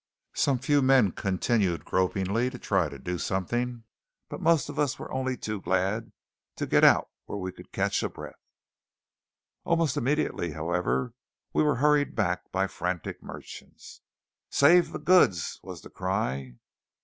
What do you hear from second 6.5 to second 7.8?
to get out where we could